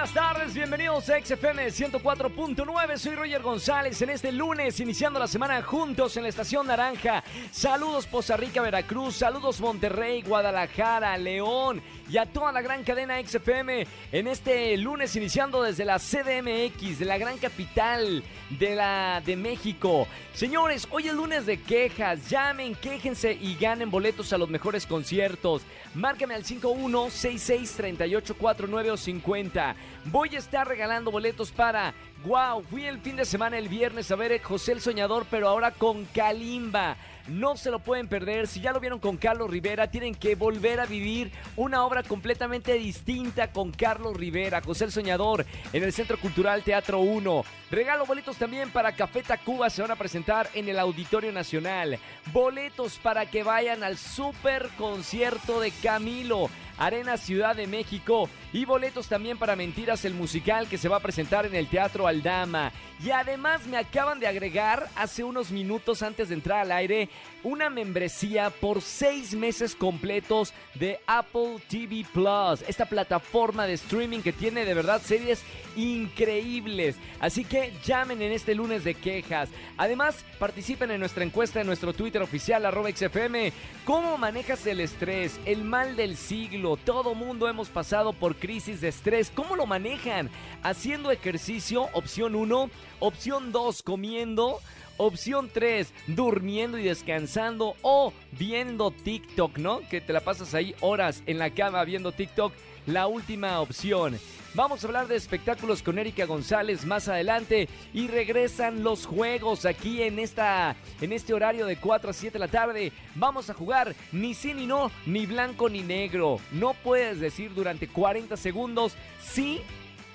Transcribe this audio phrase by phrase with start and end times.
[0.00, 2.96] Buenas tardes, bienvenidos a XFM 104.9.
[2.96, 7.22] Soy Roger González en este lunes, iniciando la semana juntos en la Estación Naranja.
[7.52, 13.86] Saludos Poza Rica, Veracruz, saludos Monterrey, Guadalajara, León y a toda la gran cadena XFM
[14.10, 20.08] en este lunes, iniciando desde la CDMX, de la gran capital de, la, de México.
[20.34, 22.28] Señores, hoy es lunes de quejas.
[22.28, 25.62] Llamen, quéjense y ganen boletos a los mejores conciertos.
[25.94, 29.76] Márcame al 51663849 o 50.
[30.06, 31.94] Voy a estar regalando boletos para.
[32.24, 35.70] Wow, fui el fin de semana el viernes a ver José el Soñador, pero ahora
[35.70, 36.98] con Kalimba.
[37.28, 38.46] No se lo pueden perder.
[38.46, 42.74] Si ya lo vieron con Carlos Rivera, tienen que volver a vivir una obra completamente
[42.74, 47.44] distinta con Carlos Rivera, José el Soñador, en el Centro Cultural Teatro 1.
[47.70, 51.98] Regalo boletos también para Café Tacuba, se van a presentar en el Auditorio Nacional.
[52.34, 56.50] Boletos para que vayan al super concierto de Camilo.
[56.80, 61.00] Arena Ciudad de México y boletos también para Mentiras el musical que se va a
[61.00, 62.72] presentar en el Teatro Aldama.
[63.02, 67.08] Y además me acaban de agregar hace unos minutos antes de entrar al aire
[67.42, 74.32] una membresía por seis meses completos de Apple TV Plus, esta plataforma de streaming que
[74.32, 75.42] tiene de verdad series
[75.76, 76.96] increíbles.
[77.20, 79.48] Así que llamen en este lunes de quejas.
[79.78, 83.52] Además, participen en nuestra encuesta en nuestro Twitter oficial, arroba XFM.
[83.84, 85.40] ¿Cómo manejas el estrés?
[85.46, 86.76] El mal del siglo.
[86.76, 89.32] Todo mundo hemos pasado por crisis de estrés.
[89.34, 90.28] ¿Cómo lo manejan?
[90.62, 92.70] Haciendo ejercicio, opción 1.
[92.98, 94.58] Opción 2, comiendo.
[94.96, 99.80] Opción 3, durmiendo y descansando o viendo TikTok, ¿no?
[99.88, 102.52] Que te la pasas ahí horas en la cama viendo TikTok.
[102.86, 104.18] La última opción.
[104.54, 110.02] Vamos a hablar de espectáculos con Erika González más adelante y regresan los juegos aquí
[110.02, 112.92] en esta en este horario de 4 a 7 de la tarde.
[113.14, 116.40] Vamos a jugar ni sí ni no, ni blanco ni negro.
[116.50, 119.60] No puedes decir durante 40 segundos sí,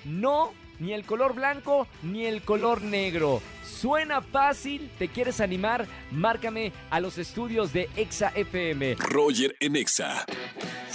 [0.04, 3.42] no, ni el color blanco ni el color negro.
[3.64, 5.86] Suena fácil, ¿te quieres animar?
[6.10, 8.96] Márcame a los estudios de Exa FM.
[8.98, 10.24] Roger en Exa.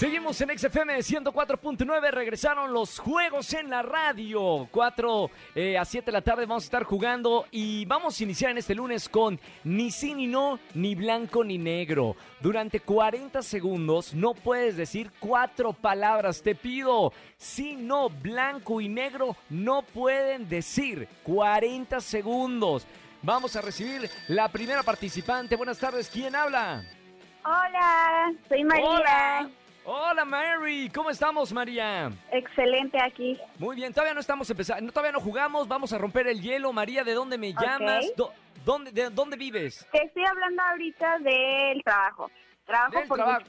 [0.01, 4.67] Seguimos en XFM 104.9, regresaron los juegos en la radio.
[4.71, 8.49] 4 eh, a 7 de la tarde vamos a estar jugando y vamos a iniciar
[8.49, 12.15] en este lunes con ni sí ni no, ni blanco ni negro.
[12.39, 17.13] Durante 40 segundos no puedes decir cuatro palabras, te pido.
[17.37, 22.87] Sí, no, blanco y negro no pueden decir 40 segundos.
[23.21, 25.55] Vamos a recibir la primera participante.
[25.55, 26.83] Buenas tardes, ¿quién habla?
[27.45, 28.87] Hola, soy María.
[28.87, 29.60] Hola.
[29.83, 32.11] Hola Mary, ¿cómo estamos María?
[32.31, 33.37] Excelente aquí.
[33.57, 36.71] Muy bien, todavía no estamos empezando, todavía no jugamos, vamos a romper el hielo.
[36.71, 38.05] María, ¿de dónde me llamas?
[38.63, 39.87] ¿Dónde, de dónde vives?
[39.91, 42.29] Te estoy hablando ahorita del trabajo.
[42.65, 43.45] Trabajo Del por trabajo.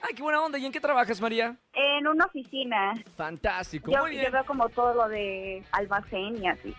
[0.00, 0.58] Ay, qué buena onda.
[0.58, 1.54] ¿Y en qué trabajas, María?
[1.74, 2.94] En una oficina.
[3.16, 4.32] Fantástico, Yo, muy yo bien.
[4.32, 6.74] veo como todo lo de almacén y así.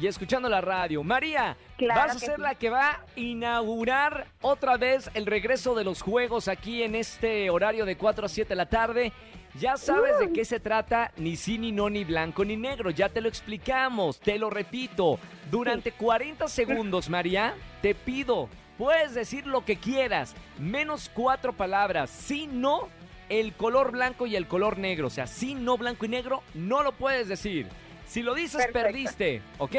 [0.00, 1.02] Y escuchando la radio.
[1.02, 2.42] María, Claro vas a ser sí.
[2.42, 7.50] la que va a inaugurar otra vez el regreso de los juegos aquí en este
[7.50, 9.12] horario de 4 a 7 de la tarde.
[9.58, 12.90] Ya sabes de qué se trata, ni sí, ni no, ni blanco, ni negro.
[12.90, 15.18] Ya te lo explicamos, te lo repito.
[15.50, 22.10] Durante 40 segundos, María, te pido, puedes decir lo que quieras, menos cuatro palabras.
[22.10, 22.88] Sí, no,
[23.28, 25.08] el color blanco y el color negro.
[25.08, 27.66] O sea, sí, no, blanco y negro, no lo puedes decir.
[28.08, 28.80] Si lo dices, Perfecto.
[28.80, 29.76] perdiste, ¿ok?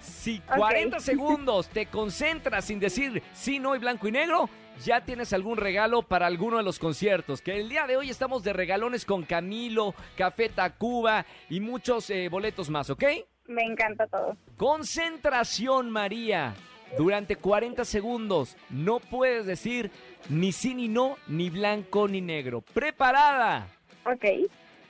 [0.00, 0.56] Si Ok.
[0.56, 4.48] 40 segundos te concentras sin decir sí, no y blanco y negro,
[4.84, 7.42] ya tienes algún regalo para alguno de los conciertos.
[7.42, 12.28] Que el día de hoy estamos de regalones con Camilo, Café Tacuba y muchos eh,
[12.28, 13.04] boletos más, ¿ok?
[13.46, 14.36] Me encanta todo.
[14.56, 16.54] Concentración, María.
[16.96, 19.90] Durante 40 segundos no puedes decir
[20.28, 22.62] ni sí ni no, ni blanco ni negro.
[22.62, 23.68] ¿Preparada?
[24.04, 24.24] Ok.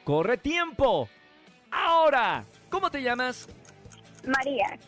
[0.05, 1.09] Corre tiempo.
[1.71, 3.49] Ahora, ¿cómo te llamas?
[4.27, 4.79] María.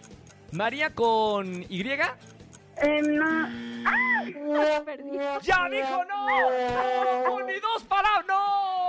[0.53, 1.82] María con Y.
[1.82, 3.48] Eh, no.
[3.86, 4.24] ¡Ah!
[4.84, 5.18] Perdí.
[5.42, 7.30] ¡Ya dijo no!
[7.30, 8.24] ¡Con ni dos palabras!
[8.27, 8.83] ¡No!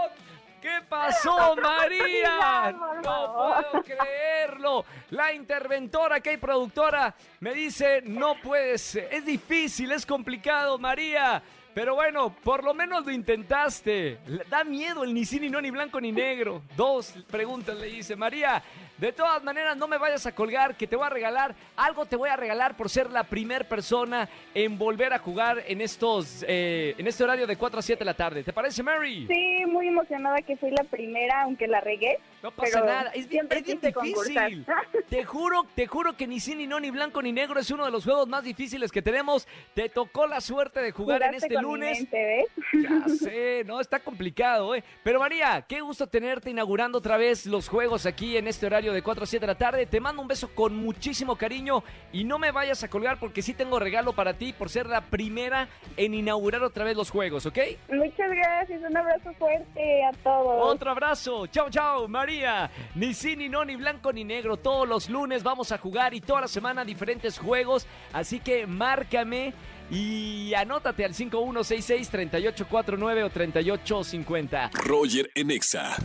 [0.61, 2.73] ¿Qué pasó, María?
[3.03, 4.85] No puedo creerlo.
[5.09, 9.09] La interventora que hay productora me dice, no puede ser.
[9.11, 11.43] Es difícil, es complicado, María.
[11.73, 14.19] Pero bueno, por lo menos lo intentaste.
[14.49, 16.61] Da miedo el ni sí, ni no, ni blanco, ni negro.
[16.77, 18.63] Dos preguntas le dice María.
[19.03, 21.53] De todas maneras, no me vayas a colgar, que te voy a regalar.
[21.75, 25.81] Algo te voy a regalar por ser la primer persona en volver a jugar en
[25.81, 28.43] estos, eh, en este horario de 4 a 7 de la tarde.
[28.43, 29.27] ¿Te parece, Mary?
[29.27, 32.17] Sí, muy emocionada que fui la primera, aunque la regué.
[32.41, 33.11] No pasa Pero nada.
[33.13, 34.65] Es bien, es difícil.
[35.09, 37.85] Te juro, te juro que ni sí, ni no, ni blanco, ni negro es uno
[37.85, 39.47] de los juegos más difíciles que tenemos.
[39.75, 41.99] Te tocó la suerte de jugar en este con mi lunes.
[41.99, 42.83] mente, ¿ves?
[42.83, 44.83] Ya sé, no, está complicado, ¿eh?
[45.03, 49.01] Pero María, qué gusto tenerte inaugurando otra vez los juegos aquí en este horario de
[49.01, 49.85] 4 a 7 de la tarde.
[49.85, 53.53] Te mando un beso con muchísimo cariño y no me vayas a colgar porque sí
[53.53, 55.67] tengo regalo para ti por ser la primera
[55.97, 57.59] en inaugurar otra vez los juegos, ¿ok?
[57.89, 60.73] Muchas gracias, un abrazo fuerte a todos.
[60.73, 61.47] Otro abrazo.
[61.47, 62.69] Chao, chao, María.
[62.95, 64.57] Ni sí, ni no, ni blanco, ni negro.
[64.57, 67.87] Todos los lunes vamos a jugar y toda la semana diferentes juegos.
[68.13, 69.53] Así que márcame
[69.89, 74.71] y anótate al 5166-3849 o 3850.
[74.73, 75.95] Roger en Exa.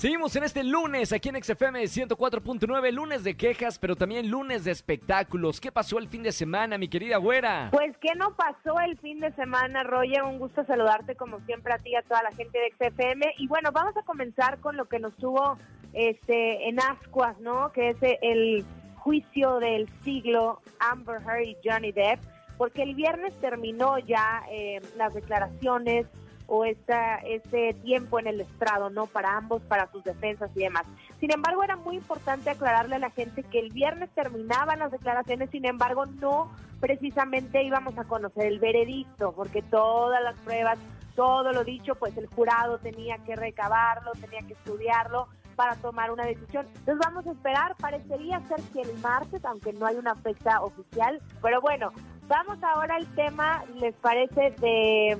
[0.00, 4.70] Seguimos en este lunes aquí en XFM 104.9, lunes de quejas, pero también lunes de
[4.70, 5.60] espectáculos.
[5.60, 7.68] ¿Qué pasó el fin de semana, mi querida güera?
[7.70, 10.22] Pues, ¿qué no pasó el fin de semana, Roger?
[10.22, 13.34] Un gusto saludarte como siempre a ti y a toda la gente de XFM.
[13.36, 15.58] Y bueno, vamos a comenzar con lo que nos tuvo
[15.92, 17.70] este, en ascuas, ¿no?
[17.72, 18.64] Que es el
[19.00, 22.20] juicio del siglo Amber Heard y Johnny Depp,
[22.56, 26.06] porque el viernes terminó ya eh, las declaraciones
[26.52, 29.06] o esta, este tiempo en el estrado, ¿no?
[29.06, 30.82] Para ambos, para sus defensas y demás.
[31.20, 35.48] Sin embargo, era muy importante aclararle a la gente que el viernes terminaban las declaraciones,
[35.50, 36.50] sin embargo, no
[36.80, 40.76] precisamente íbamos a conocer el veredicto, porque todas las pruebas,
[41.14, 46.24] todo lo dicho, pues el jurado tenía que recabarlo, tenía que estudiarlo para tomar una
[46.24, 46.66] decisión.
[46.66, 51.20] Entonces vamos a esperar, parecería ser que el martes, aunque no hay una fecha oficial,
[51.40, 51.92] pero bueno,
[52.26, 54.50] vamos ahora al tema, ¿les parece?
[54.58, 55.16] De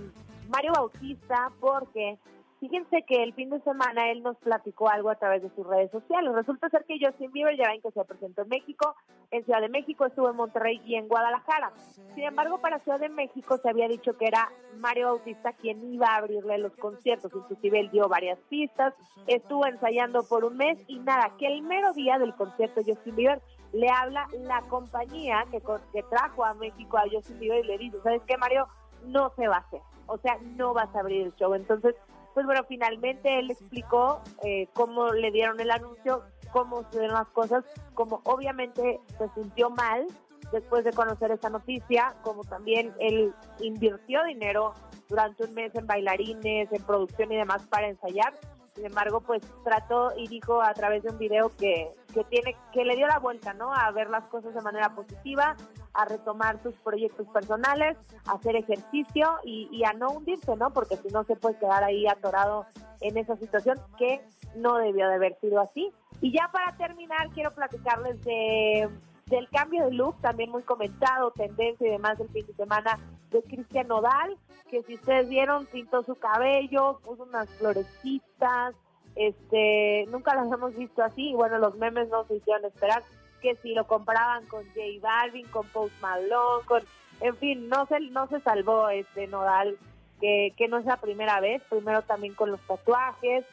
[0.51, 2.19] Mario Bautista, porque
[2.59, 5.91] fíjense que el fin de semana él nos platicó algo a través de sus redes
[5.93, 6.35] sociales.
[6.35, 8.97] Resulta ser que Justin Bieber ya ven que se presentó en México,
[9.31, 11.73] en Ciudad de México, estuvo en Monterrey y en Guadalajara.
[12.15, 16.09] Sin embargo, para Ciudad de México se había dicho que era Mario Bautista quien iba
[16.09, 18.93] a abrirle los conciertos, inclusive él dio varias pistas,
[19.29, 23.41] estuvo ensayando por un mes y nada, que el mero día del concierto Justin Bieber
[23.73, 25.63] le habla la compañía que,
[25.93, 28.67] que trajo a México a Justin Bieber y le dice, ¿sabes qué, Mario?
[29.07, 29.81] No se va a hacer
[30.11, 31.55] o sea, no vas a abrir el show.
[31.55, 31.95] Entonces,
[32.35, 37.65] pues bueno, finalmente él explicó eh, cómo le dieron el anuncio, cómo sucedieron las cosas,
[37.95, 40.07] como obviamente se sintió mal
[40.53, 44.75] después de conocer esa noticia, como también él invirtió dinero
[45.09, 48.35] durante un mes en bailarines, en producción y demás para ensayar.
[48.75, 52.85] Sin embargo, pues trató y dijo a través de un video que, que tiene que
[52.85, 53.73] le dio la vuelta, ¿no?
[53.73, 55.57] A ver las cosas de manera positiva,
[56.03, 60.71] a retomar sus proyectos personales, hacer ejercicio y, y a no hundirse, ¿no?
[60.71, 62.67] Porque si no se puede quedar ahí atorado
[63.01, 64.21] en esa situación que
[64.57, 65.91] no debió de haber sido así.
[66.21, 68.89] Y ya para terminar, quiero platicarles de
[69.31, 72.99] del cambio de look, también muy comentado, tendencia y demás del fin de semana
[73.31, 74.37] de Cristian Nodal,
[74.69, 78.75] que si ustedes vieron, pintó su cabello, puso unas florecitas,
[79.15, 83.05] este, nunca las hemos visto así, y bueno, los memes no se hicieron esperar,
[83.41, 86.83] que si lo comparaban con J Balvin, con Post Malone, con,
[87.21, 89.77] en fin, no se, no se salvó este Nodal,
[90.21, 93.45] que, que no es la primera vez, primero también con los tatuajes,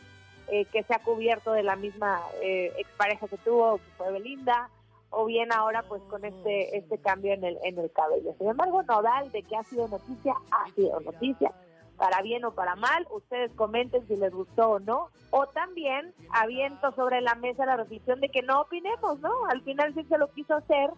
[0.50, 4.69] eh, que se ha cubierto de la misma eh, expareja que tuvo, que fue Belinda,
[5.10, 8.33] o bien ahora pues con este este cambio en el en el cabello.
[8.38, 11.51] Sin embargo, Nodal de que ha sido noticia, ha sido noticia,
[11.97, 16.91] para bien o para mal, ustedes comenten si les gustó o no, o también aviento
[16.94, 19.45] sobre la mesa la reflexión de que no opinemos, ¿no?
[19.47, 20.91] Al final sí se lo quiso hacer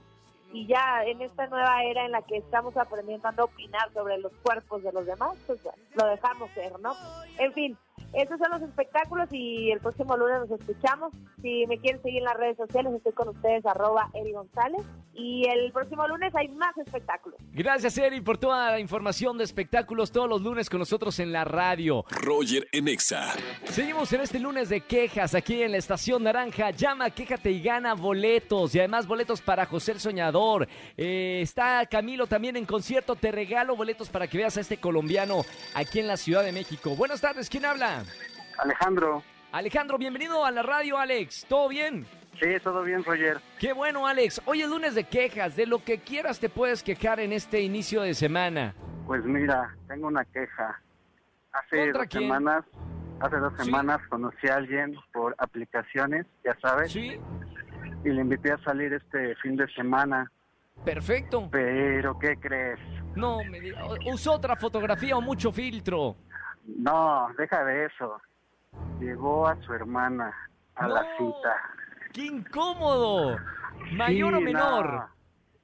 [0.51, 4.31] y ya en esta nueva era en la que estamos aprendiendo a opinar sobre los
[4.44, 5.59] cuerpos de los demás, pues
[5.95, 6.94] lo dejamos ser, ¿no?
[7.37, 7.77] En fin,
[8.13, 11.13] esos son los espectáculos y el próximo lunes nos escuchamos.
[11.41, 14.81] Si me quieren seguir en las redes sociales, estoy con ustedes, arroba Eri González.
[15.13, 17.37] Y el próximo lunes hay más espectáculos.
[17.51, 21.44] Gracias, Eri, por toda la información de espectáculos todos los lunes con nosotros en la
[21.44, 22.06] radio.
[22.09, 23.33] Roger en Exa.
[23.65, 26.71] Seguimos en este lunes de quejas aquí en la Estación Naranja.
[26.71, 28.73] Llama, quéjate y gana boletos.
[28.75, 30.68] Y además boletos para José el Soñador.
[30.95, 33.15] Eh, está Camilo también en concierto.
[33.15, 36.95] Te regalo boletos para que veas a este colombiano aquí en la Ciudad de México.
[36.95, 37.88] Buenas tardes, ¿quién habla?
[38.57, 39.23] Alejandro.
[39.51, 41.45] Alejandro, bienvenido a la radio, Alex.
[41.47, 42.05] ¿Todo bien?
[42.39, 43.39] Sí, todo bien, Roger.
[43.59, 44.41] Qué bueno, Alex.
[44.45, 45.55] Hoy es lunes de quejas.
[45.55, 48.73] De lo que quieras te puedes quejar en este inicio de semana.
[49.07, 50.79] Pues mira, tengo una queja.
[51.51, 52.23] Hace ¿Contra dos quién?
[52.23, 52.65] semanas,
[53.19, 53.65] hace dos Sí.
[53.65, 57.19] semanas conocí a alguien por aplicaciones, ya sabes, ¿Sí?
[58.05, 60.31] y le invité a salir este fin de semana.
[60.85, 61.49] Perfecto.
[61.51, 62.79] Pero, ¿qué crees?
[63.15, 66.15] No, me diga, usó otra fotografía o mucho filtro.
[66.78, 68.21] No, deja de eso.
[68.99, 70.33] Llevó a su hermana
[70.76, 71.56] a la cita.
[72.14, 73.38] ¡Qué incómodo!
[73.94, 75.09] ¿Mayor o menor?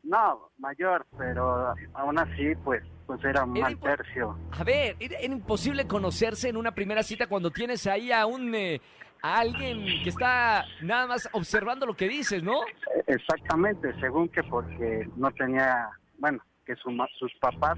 [0.03, 4.37] No, no, mayor, pero aún así, pues, pues era un Era mal tercio.
[4.51, 8.53] A ver, era, era imposible conocerse en una primera cita cuando tienes ahí a un
[8.55, 8.81] eh,
[9.21, 12.61] a alguien que está nada más observando lo que dices, ¿no?
[12.63, 17.77] Eh, Exactamente, según que porque no tenía, bueno, que su sus papás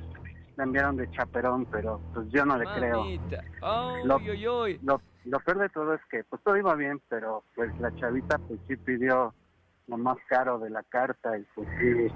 [0.57, 3.05] le enviaron de chaperón, pero pues yo no le creo.
[4.03, 8.59] Lo- peor de todo es que pues todo iba bien, pero pues la chavita pues
[8.67, 9.33] sí pidió
[9.87, 12.07] lo más caro de la carta y pues sí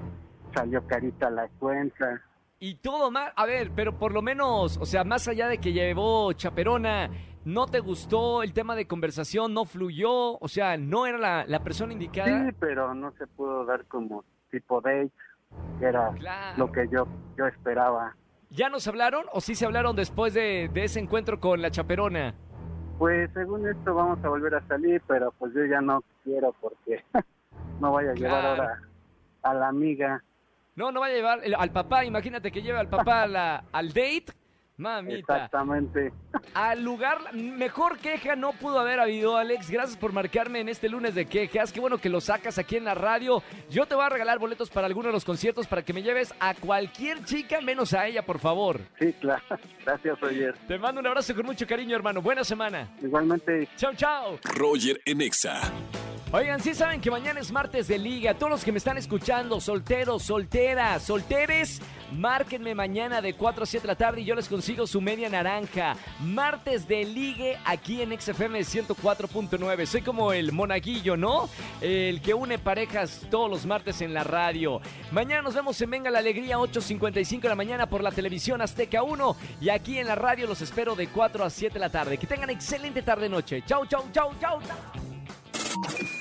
[0.55, 2.21] salió carita la cuenta.
[2.59, 3.31] Y todo mal.
[3.35, 7.09] A ver, pero por lo menos, o sea, más allá de que llevó chaperona,
[7.43, 9.53] ¿no te gustó el tema de conversación?
[9.53, 10.37] ¿No fluyó?
[10.39, 12.45] O sea, ¿no era la, la persona indicada?
[12.49, 15.11] Sí, pero no se pudo dar como tipo date,
[15.79, 16.57] que era Claro.
[16.57, 17.07] lo que yo
[17.37, 18.15] yo esperaba.
[18.51, 22.35] ¿Ya nos hablaron o sí se hablaron después de, de ese encuentro con la chaperona?
[22.99, 27.03] Pues según esto vamos a volver a salir, pero pues yo ya no quiero porque
[27.79, 28.47] no vaya a llevar Claro.
[28.63, 28.81] ahora
[29.43, 30.23] a la amiga.
[30.75, 32.05] No, no vaya a llevar el- al papá.
[32.05, 34.25] Imagínate que lleve al papá a la- al date.
[34.81, 35.35] Mamita.
[35.35, 36.11] Exactamente.
[36.55, 39.69] Al lugar, mejor queja no pudo haber habido, Alex.
[39.69, 41.71] Gracias por marcarme en este lunes de quejas.
[41.71, 43.43] Qué bueno que lo sacas aquí en la radio.
[43.69, 46.33] Yo te voy a regalar boletos para alguno de los conciertos para que me lleves
[46.39, 48.81] a cualquier chica, menos a ella, por favor.
[48.99, 49.43] Sí, claro.
[49.85, 50.55] Gracias, Roger.
[50.67, 52.21] Te mando un abrazo con mucho cariño, hermano.
[52.21, 52.89] Buena semana.
[53.01, 53.69] Igualmente.
[53.77, 54.39] Chao, chao.
[54.55, 55.61] Roger en Exa.
[56.33, 58.33] Oigan, sí saben que mañana es martes de liga.
[58.33, 61.81] Todos los que me están escuchando, solteros, solteras, solteres,
[62.11, 65.29] márquenme mañana de 4 a 7 de la tarde y yo les consigo su media
[65.29, 65.95] naranja.
[66.19, 69.85] Martes de ligue aquí en XFM 104.9.
[69.85, 71.49] Soy como el monaguillo, ¿no?
[71.81, 74.81] El que une parejas todos los martes en la radio.
[75.11, 79.03] Mañana nos vemos en Venga la Alegría 8.55 de la mañana por la televisión Azteca
[79.03, 82.17] 1 y aquí en la radio los espero de 4 a 7 de la tarde.
[82.17, 83.63] Que tengan excelente tarde-noche.
[83.65, 86.20] Chau, chau, chau, chau, chau.